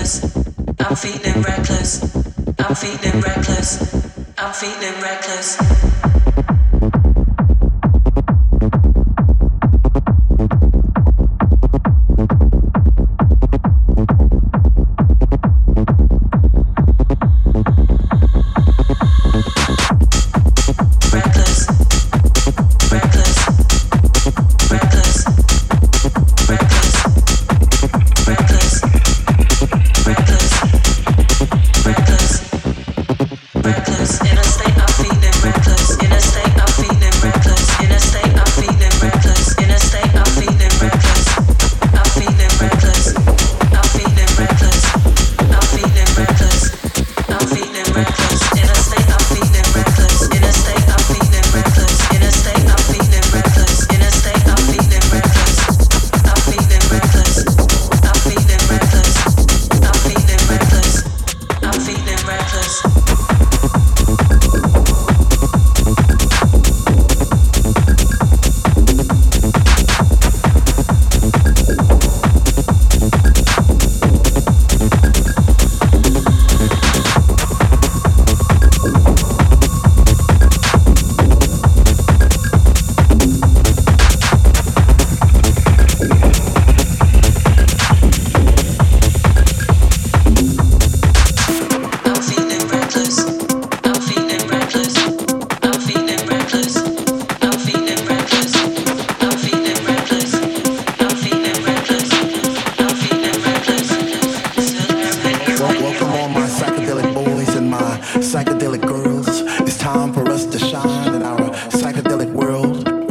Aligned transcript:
reckless. 0.00 0.24
I'm 0.78 0.96
feeling 0.96 1.42
reckless. 1.42 2.02
I'm 2.58 2.74
feeling 2.74 3.20
reckless. 3.20 3.94
I'm 4.38 4.52
feeling 4.54 5.02
reckless. 5.02 6.19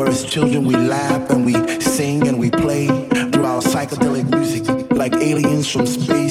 As 0.10 0.26
children, 0.26 0.66
we 0.66 0.76
laugh 0.76 1.30
and 1.30 1.46
we 1.46 1.54
sing 1.80 2.28
and 2.28 2.40
we 2.40 2.50
play 2.50 2.88
through 2.88 3.46
our 3.46 3.62
psychedelic 3.62 4.28
music 4.28 4.64
like 4.92 5.14
aliens 5.14 5.70
from 5.72 5.86
space. 5.86 6.29